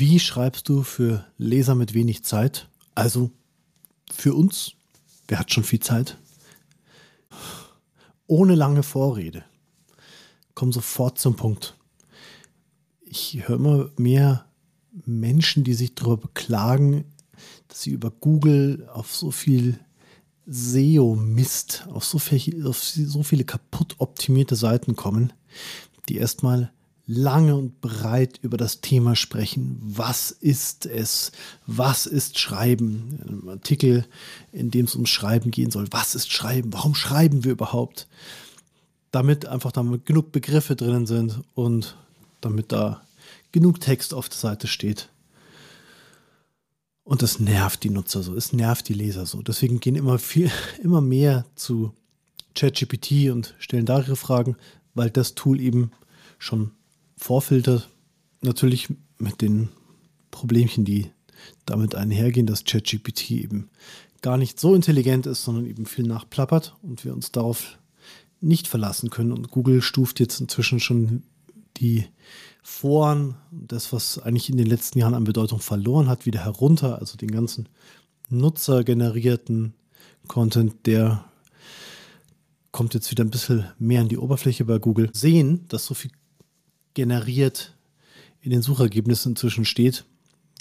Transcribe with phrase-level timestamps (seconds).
[0.00, 2.68] Wie schreibst du für Leser mit wenig Zeit?
[2.94, 3.32] Also
[4.08, 4.74] für uns,
[5.26, 6.16] wer hat schon viel Zeit?
[8.28, 9.44] Ohne lange Vorrede.
[10.54, 11.76] Komm sofort zum Punkt.
[13.00, 14.46] Ich höre immer mehr
[15.04, 17.04] Menschen, die sich darüber beklagen,
[17.66, 19.80] dass sie über Google auf so viel
[20.46, 25.32] SEO-Mist, auf, so auf so viele kaputt optimierte Seiten kommen,
[26.08, 26.72] die erstmal
[27.08, 29.80] lange und breit über das Thema sprechen.
[29.82, 31.32] Was ist es?
[31.66, 33.18] Was ist Schreiben?
[33.26, 34.06] Ein Artikel,
[34.52, 35.86] in dem es um Schreiben gehen soll.
[35.90, 36.72] Was ist Schreiben?
[36.72, 38.06] Warum schreiben wir überhaupt?
[39.10, 41.96] Damit einfach damit genug Begriffe drinnen sind und
[42.42, 43.00] damit da
[43.52, 45.08] genug Text auf der Seite steht.
[47.04, 49.40] Und das nervt die Nutzer so, es nervt die Leser so.
[49.40, 50.50] Deswegen gehen immer viel,
[50.82, 51.94] immer mehr zu
[52.54, 54.56] ChatGPT und stellen da ihre Fragen,
[54.92, 55.90] weil das Tool eben
[56.38, 56.72] schon
[57.18, 57.90] vorfiltert.
[58.40, 59.68] Natürlich mit den
[60.30, 61.10] Problemchen, die
[61.66, 63.70] damit einhergehen, dass ChatGPT eben
[64.22, 67.78] gar nicht so intelligent ist, sondern eben viel nachplappert und wir uns darauf
[68.40, 69.32] nicht verlassen können.
[69.32, 71.22] Und Google stuft jetzt inzwischen schon
[71.76, 72.06] die
[72.62, 76.98] Foren, das, was eigentlich in den letzten Jahren an Bedeutung verloren hat, wieder herunter.
[76.98, 77.68] Also den ganzen
[78.28, 79.74] nutzergenerierten
[80.26, 81.24] Content, der
[82.72, 85.10] kommt jetzt wieder ein bisschen mehr an die Oberfläche bei Google.
[85.12, 86.10] Sehen, dass so viel
[86.94, 87.74] generiert
[88.40, 90.04] in den Suchergebnissen inzwischen steht,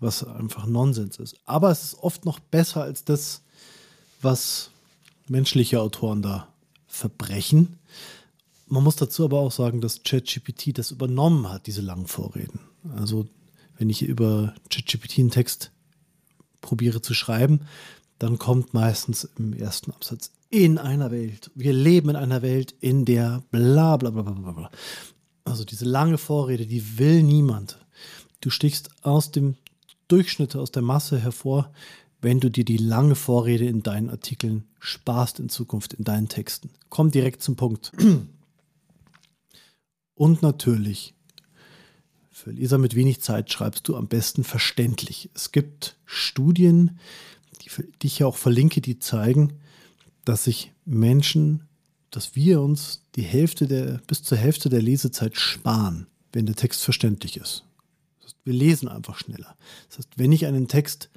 [0.00, 1.36] was einfach Nonsens ist.
[1.44, 3.42] Aber es ist oft noch besser als das,
[4.22, 4.70] was
[5.28, 6.48] menschliche Autoren da
[6.86, 7.78] verbrechen.
[8.66, 12.60] Man muss dazu aber auch sagen, dass ChatGPT das übernommen hat, diese langen Vorreden.
[12.96, 13.26] Also
[13.78, 15.72] wenn ich über ChatGPT einen Text
[16.60, 17.60] probiere zu schreiben,
[18.18, 21.50] dann kommt meistens im ersten Absatz in einer Welt.
[21.54, 24.70] Wir leben in einer Welt, in der bla bla bla bla bla.
[25.50, 27.78] Also diese lange Vorrede, die will niemand.
[28.40, 29.56] Du stichst aus dem
[30.08, 31.72] Durchschnitt, aus der Masse hervor,
[32.20, 36.70] wenn du dir die lange Vorrede in deinen Artikeln sparst in Zukunft, in deinen Texten.
[36.88, 37.92] Komm direkt zum Punkt.
[40.14, 41.14] Und natürlich,
[42.30, 45.30] für Leser mit wenig Zeit schreibst du am besten verständlich.
[45.34, 46.98] Es gibt Studien,
[47.62, 47.70] die,
[48.02, 49.54] die ich ja auch verlinke, die zeigen,
[50.24, 51.68] dass sich Menschen,
[52.10, 56.82] dass wir uns die Hälfte der, bis zur Hälfte der Lesezeit sparen, wenn der Text
[56.82, 57.64] verständlich ist.
[58.18, 59.56] Das heißt, wir lesen einfach schneller.
[59.88, 61.10] Das heißt, wenn ich einen Text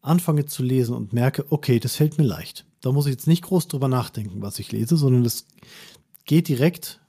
[0.00, 3.42] anfange zu lesen und merke, okay, das fällt mir leicht, da muss ich jetzt nicht
[3.42, 5.46] groß drüber nachdenken, was ich lese, sondern das
[6.24, 7.00] geht direkt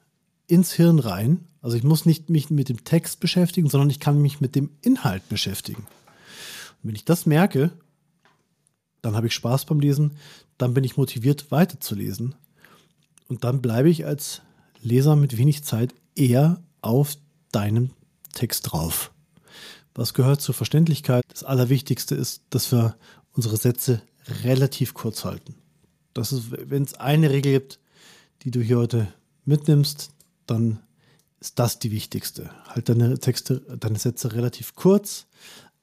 [0.47, 1.45] ins Hirn rein.
[1.61, 4.71] Also ich muss nicht mich mit dem Text beschäftigen, sondern ich kann mich mit dem
[4.81, 5.83] Inhalt beschäftigen.
[5.83, 7.71] Und wenn ich das merke,
[9.01, 10.13] dann habe ich Spaß beim Lesen,
[10.57, 12.35] dann bin ich motiviert weiterzulesen.
[13.29, 14.41] Und dann bleibe ich als
[14.81, 17.15] Leser mit wenig Zeit eher auf
[17.51, 17.91] deinem
[18.33, 19.11] Text drauf.
[19.95, 21.23] Was gehört zur Verständlichkeit?
[21.29, 22.97] Das Allerwichtigste ist, dass wir
[23.33, 24.01] unsere Sätze
[24.43, 25.55] relativ kurz halten.
[26.13, 27.79] Das ist, wenn es eine Regel gibt,
[28.41, 29.07] die du hier heute
[29.45, 30.11] mitnimmst,
[30.45, 30.79] dann
[31.39, 32.49] ist das die wichtigste.
[32.67, 35.27] Halt deine Texte, deine Sätze relativ kurz,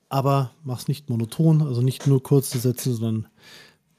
[0.08, 3.28] aber mach's nicht monoton, also nicht nur kurze Sätze, sondern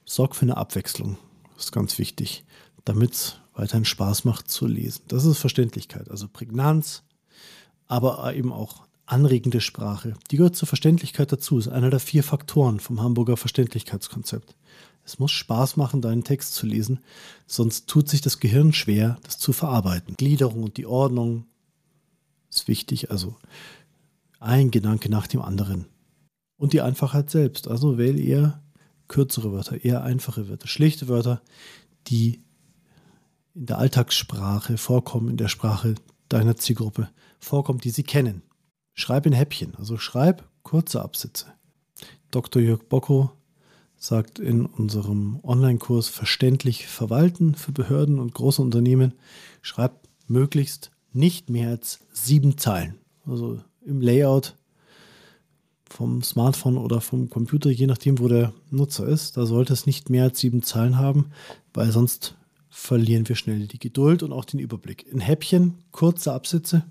[0.06, 1.18] sorg für eine Abwechslung.
[1.58, 2.46] Ist ganz wichtig,
[2.86, 5.02] damit es weiterhin Spaß macht zu lesen.
[5.08, 7.04] Das ist Verständlichkeit, also Prägnanz,
[7.88, 10.14] aber eben auch anregende Sprache.
[10.30, 14.56] Die gehört zur Verständlichkeit dazu, ist einer der vier Faktoren vom Hamburger Verständlichkeitskonzept.
[15.04, 17.00] Es muss Spaß machen, deinen Text zu lesen,
[17.46, 20.16] sonst tut sich das Gehirn schwer, das zu verarbeiten.
[20.18, 21.46] Gliederung und die Ordnung
[22.52, 23.36] ist wichtig, also
[24.40, 25.86] ein Gedanke nach dem anderen.
[26.58, 28.62] Und die Einfachheit selbst, also wähle eher
[29.08, 31.42] kürzere Wörter, eher einfache Wörter, schlichte Wörter,
[32.08, 32.42] die
[33.54, 35.96] in der Alltagssprache vorkommen, in der Sprache
[36.30, 37.10] deiner Zielgruppe
[37.40, 38.44] vorkommen, die sie kennen.
[38.94, 41.48] Schreib in Häppchen, also schreib kurze Absätze.
[42.32, 42.62] Dr.
[42.62, 43.32] Jörg Bocco
[43.96, 49.14] sagt in unserem Online-Kurs Verständlich verwalten für Behörden und große Unternehmen,
[49.62, 53.00] schreibt möglichst nicht mehr als sieben Zeilen.
[53.26, 54.57] Also im Layout
[55.90, 60.10] vom Smartphone oder vom Computer, je nachdem, wo der Nutzer ist, da sollte es nicht
[60.10, 61.32] mehr als sieben Zeilen haben,
[61.74, 62.36] weil sonst
[62.70, 65.06] verlieren wir schnell die Geduld und auch den Überblick.
[65.12, 66.84] In Häppchen, kurze Absätze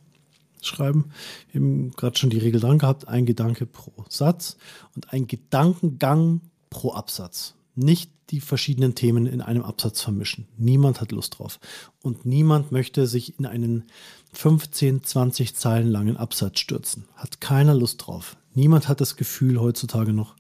[0.63, 1.07] schreiben.
[1.53, 4.57] Wir haben gerade schon die Regel dran gehabt, ein Gedanke pro Satz
[4.95, 6.41] und ein Gedankengang
[6.71, 7.56] pro Absatz.
[7.77, 10.49] Nicht die verschiedenen Themen in einem Absatz vermischen.
[10.57, 11.61] Niemand hat Lust drauf.
[12.03, 13.85] Und niemand möchte sich in einen
[14.33, 17.05] 15, 20 Zeilen langen Absatz stürzen.
[17.15, 18.37] Hat keiner Lust drauf.
[18.55, 20.35] Niemand hat das Gefühl heutzutage noch,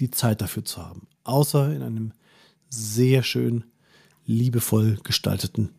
[0.00, 1.06] die Zeit dafür zu haben.
[1.24, 2.12] Außer in einem
[2.68, 3.64] sehr schön,
[4.26, 5.70] liebevoll gestalteten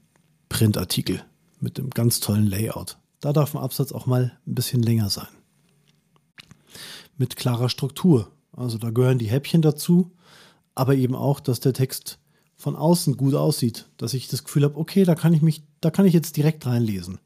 [0.49, 1.23] Printartikel
[1.59, 2.97] mit einem ganz tollen Layout.
[3.19, 5.27] Da darf ein Absatz auch mal ein bisschen länger sein.
[7.17, 8.31] mit klarer Struktur.
[8.51, 10.11] Also da gehören die Häppchen dazu,
[10.75, 12.19] aber eben auch, dass der Text
[12.55, 15.89] von außen gut aussieht, dass ich das Gefühl habe, okay, da kann ich mich, da
[15.89, 17.19] kann ich jetzt direkt reinlesen.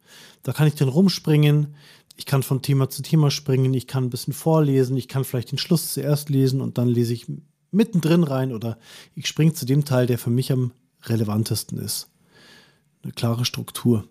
[0.44, 1.76] Da kann ich dann rumspringen,
[2.16, 5.52] ich kann von Thema zu Thema springen, ich kann ein bisschen vorlesen, ich kann vielleicht
[5.52, 7.28] den Schluss zuerst lesen und dann lese ich
[7.72, 8.78] mittendrin rein oder
[9.14, 10.72] ich springe zu dem Teil, der für mich am
[11.04, 12.10] relevantesten ist.
[13.04, 14.08] Eine klare Struktur.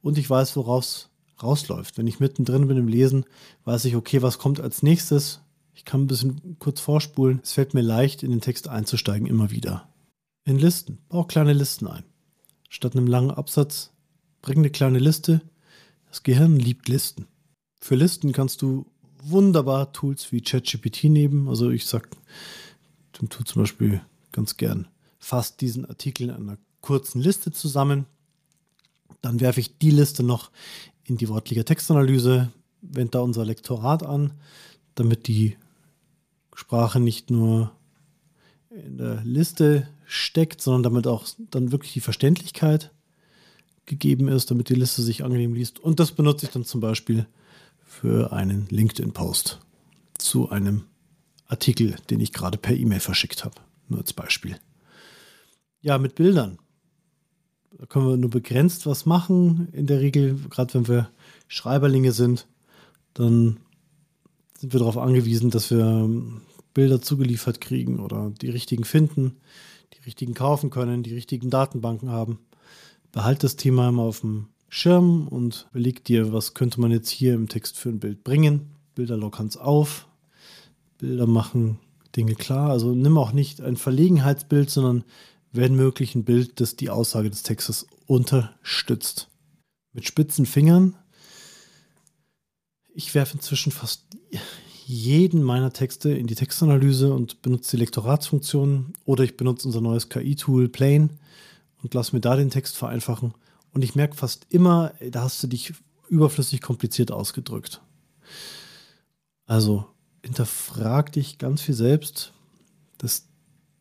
[0.00, 1.10] Und ich weiß, woraus
[1.42, 1.98] rausläuft.
[1.98, 3.24] Wenn ich mittendrin bin im Lesen,
[3.64, 5.40] weiß ich, okay, was kommt als nächstes.
[5.78, 7.38] Ich kann ein bisschen kurz vorspulen.
[7.44, 9.88] Es fällt mir leicht, in den Text einzusteigen, immer wieder.
[10.44, 10.98] In Listen.
[11.08, 12.02] Bau kleine Listen ein.
[12.68, 13.92] Statt einem langen Absatz,
[14.42, 15.40] bring eine kleine Liste.
[16.08, 17.28] Das Gehirn liebt Listen.
[17.80, 18.86] Für Listen kannst du
[19.22, 21.46] wunderbar Tools wie ChatGPT nehmen.
[21.46, 22.08] Also ich sag
[23.20, 24.00] dem Tool zum Beispiel
[24.32, 24.88] ganz gern,
[25.20, 28.06] fasst diesen Artikel in einer kurzen Liste zusammen.
[29.22, 30.50] Dann werfe ich die Liste noch
[31.04, 34.32] in die wortliche Textanalyse, wende da unser Lektorat an,
[34.96, 35.56] damit die
[36.58, 37.70] Sprache nicht nur
[38.68, 42.90] in der Liste steckt, sondern damit auch dann wirklich die Verständlichkeit
[43.86, 45.78] gegeben ist, damit die Liste sich angenehm liest.
[45.78, 47.26] Und das benutze ich dann zum Beispiel
[47.84, 49.60] für einen LinkedIn-Post
[50.18, 50.82] zu einem
[51.46, 53.54] Artikel, den ich gerade per E-Mail verschickt habe.
[53.86, 54.58] Nur als Beispiel.
[55.80, 56.58] Ja, mit Bildern.
[57.78, 59.68] Da können wir nur begrenzt was machen.
[59.70, 61.08] In der Regel, gerade wenn wir
[61.46, 62.48] Schreiberlinge sind,
[63.14, 63.60] dann
[64.58, 66.10] sind wir darauf angewiesen, dass wir
[66.74, 69.36] Bilder zugeliefert kriegen oder die richtigen finden,
[69.94, 72.38] die richtigen kaufen können, die richtigen Datenbanken haben.
[73.12, 77.34] Behalt das Thema immer auf dem Schirm und überleg dir, was könnte man jetzt hier
[77.34, 78.70] im Text für ein Bild bringen.
[78.94, 80.08] Bilder lockern es auf,
[80.98, 81.78] Bilder machen
[82.16, 82.70] Dinge klar.
[82.70, 85.04] Also nimm auch nicht ein Verlegenheitsbild, sondern
[85.52, 89.28] wenn möglich ein Bild, das die Aussage des Textes unterstützt.
[89.92, 90.96] Mit spitzen Fingern.
[92.94, 94.04] Ich werfe inzwischen fast
[94.88, 100.08] jeden meiner Texte in die Textanalyse und benutze die Lektoratsfunktion oder ich benutze unser neues
[100.08, 101.10] KI-Tool Plane
[101.82, 103.34] und lasse mir da den Text vereinfachen.
[103.74, 105.74] Und ich merke fast immer, da hast du dich
[106.08, 107.82] überflüssig kompliziert ausgedrückt.
[109.44, 109.84] Also
[110.24, 112.32] hinterfrag dich ganz viel selbst.
[112.96, 113.26] Das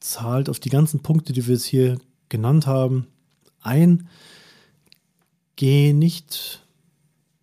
[0.02, 3.08] zahlt auf die ganzen Punkte, die wir jetzt hier genannt haben,
[3.62, 4.10] ein.
[5.56, 6.67] Geh nicht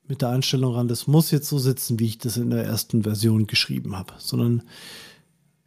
[0.06, 3.02] mit der Einstellung ran, das muss jetzt so sitzen, wie ich das in der ersten
[3.02, 4.62] Version geschrieben habe, sondern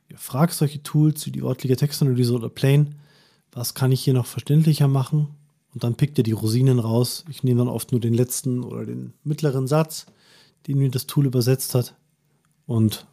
[0.09, 2.91] ja, frag solche Tools wie die örtliche Textanalyse oder Plane,
[3.51, 5.29] was kann ich hier noch verständlicher machen?
[5.73, 7.25] Und dann pickt ihr die Rosinen raus.
[7.29, 10.05] Ich nehme dann oft nur den letzten oder den mittleren Satz,
[10.65, 11.95] den mir das Tool übersetzt hat
[12.65, 13.07] und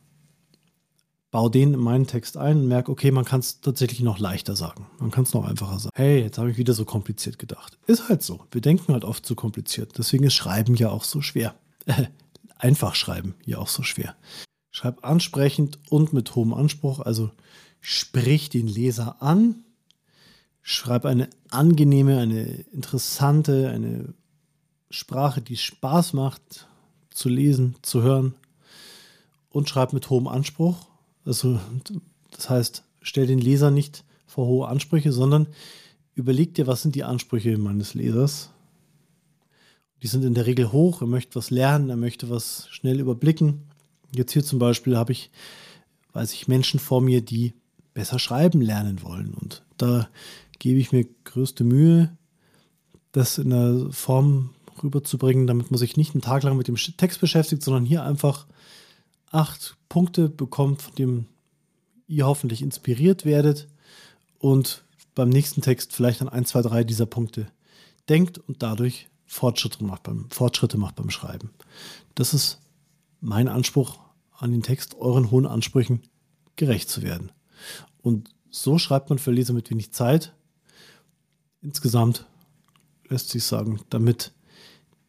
[1.35, 4.55] baue den in meinen Text ein und merke, okay, man kann es tatsächlich noch leichter
[4.55, 4.87] sagen.
[5.01, 5.91] Man kann es noch einfacher sagen.
[5.97, 7.77] Hey, jetzt habe ich wieder so kompliziert gedacht.
[7.89, 8.45] Ist halt so.
[8.53, 9.99] Wir denken halt oft zu kompliziert.
[9.99, 11.57] Deswegen ist Schreiben ja auch so schwer.
[12.59, 14.15] Einfach schreiben ja auch so schwer.
[14.71, 17.01] Schreib ansprechend und mit hohem Anspruch.
[17.01, 17.33] Also
[17.81, 19.65] sprich den Leser an.
[20.63, 24.15] Schreib eine angenehme, eine interessante, eine
[24.89, 26.69] Sprache, die Spaß macht
[27.11, 28.37] zu lesen, zu hören.
[29.49, 30.94] Und schreib mit hohem Anspruch
[31.25, 31.61] also,
[32.31, 35.47] das heißt, stell den Leser nicht vor hohe Ansprüche, sondern
[36.15, 38.51] überleg dir, was sind die Ansprüche meines Lesers.
[40.03, 43.63] Die sind in der Regel hoch, er möchte was lernen, er möchte was schnell überblicken.
[44.15, 45.31] Jetzt hier zum Beispiel habe ich,
[46.13, 47.55] weiß ich, Menschen vor mir, die
[47.95, 49.33] besser schreiben lernen wollen.
[49.33, 50.09] Und da
[50.59, 52.17] gebe ich mir größte Mühe,
[53.13, 54.51] das in der Form
[54.83, 58.47] rüberzubringen, damit man sich nicht einen Tag lang mit dem Text beschäftigt, sondern hier einfach
[59.35, 61.27] acht Punkte bekommt, von dem
[62.07, 63.69] ihr hoffentlich inspiriert werdet
[64.39, 67.47] und beim nächsten Text vielleicht an ein, zwei, drei dieser Punkte
[68.09, 71.51] denkt und dadurch Fortschritte macht beim, Fortschritte macht beim Schreiben.
[72.15, 72.61] Das ist
[73.21, 73.99] mein Anspruch
[74.37, 76.03] an den Text, euren hohen Ansprüchen
[76.57, 77.33] gerecht zu werden.
[78.03, 80.35] Und so schreibt man für Leser mit wenig Zeit.
[81.63, 82.27] Insgesamt
[83.09, 84.33] lässt sich sagen, damit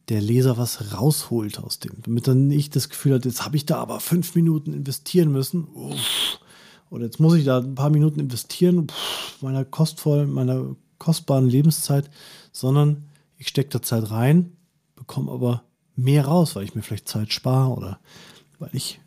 [0.08, 2.02] der Leser was rausholt aus dem.
[2.02, 5.66] Damit er nicht das Gefühl hat, jetzt habe ich da aber fünf Minuten investieren müssen.
[5.74, 6.38] Uff.
[6.90, 12.08] Oder jetzt muss ich da ein paar Minuten investieren, pff, meiner kostvollen, meiner kostbaren Lebenszeit,
[12.52, 13.08] sondern
[13.38, 14.52] ich stecke da Zeit rein,
[14.94, 15.64] bekomme aber
[15.96, 18.00] mehr raus, weil ich mir vielleicht Zeit spare oder
[18.58, 19.00] weil ich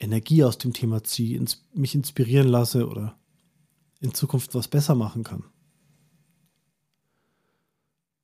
[0.00, 3.16] Energie aus dem Thema ziehe, ins, mich inspirieren lasse oder
[4.00, 5.44] in Zukunft was besser machen kann.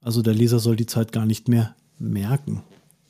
[0.01, 1.75] Also der Leser soll die Zeit gar nicht mehr
[2.11, 2.63] merken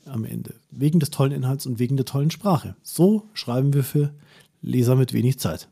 [0.05, 0.55] am Ende.
[0.71, 2.75] Wegen des tollen Inhalts und wegen der tollen Sprache.
[2.83, 4.13] So schreiben wir für
[4.61, 5.69] Leser mit wenig Zeit.